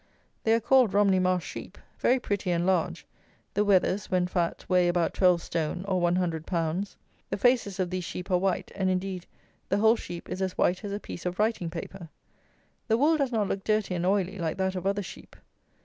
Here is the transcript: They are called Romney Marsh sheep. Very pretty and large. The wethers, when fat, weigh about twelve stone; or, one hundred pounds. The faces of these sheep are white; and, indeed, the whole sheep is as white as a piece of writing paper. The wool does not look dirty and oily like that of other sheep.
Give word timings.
They 0.45 0.53
are 0.55 0.59
called 0.59 0.95
Romney 0.95 1.19
Marsh 1.19 1.45
sheep. 1.45 1.77
Very 1.99 2.19
pretty 2.19 2.49
and 2.49 2.65
large. 2.65 3.05
The 3.53 3.63
wethers, 3.63 4.09
when 4.09 4.25
fat, 4.25 4.65
weigh 4.67 4.87
about 4.87 5.13
twelve 5.13 5.43
stone; 5.43 5.85
or, 5.87 6.01
one 6.01 6.15
hundred 6.15 6.47
pounds. 6.47 6.97
The 7.29 7.37
faces 7.37 7.79
of 7.79 7.91
these 7.91 8.03
sheep 8.03 8.31
are 8.31 8.37
white; 8.39 8.71
and, 8.73 8.89
indeed, 8.89 9.27
the 9.69 9.77
whole 9.77 9.95
sheep 9.95 10.27
is 10.27 10.41
as 10.41 10.57
white 10.57 10.83
as 10.83 10.91
a 10.91 10.99
piece 10.99 11.27
of 11.27 11.37
writing 11.37 11.69
paper. 11.69 12.09
The 12.87 12.97
wool 12.97 13.15
does 13.17 13.31
not 13.31 13.47
look 13.47 13.63
dirty 13.63 13.93
and 13.93 14.03
oily 14.03 14.39
like 14.39 14.57
that 14.57 14.73
of 14.75 14.87
other 14.87 15.03
sheep. 15.03 15.35